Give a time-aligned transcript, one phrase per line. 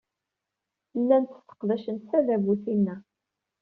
[0.99, 2.95] Llant sseqdacent tadabut-inna.